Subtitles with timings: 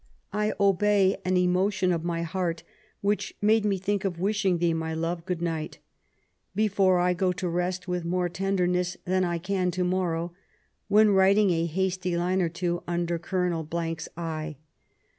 [0.33, 2.63] I obey an emotion of my heart
[3.01, 5.85] which made me think of wishing thee, my love, good night I
[6.55, 10.33] before I go to rest, with more tenderness than I can to morrow,
[10.87, 14.55] when writing a hasty line or two under Oolonel 's eye.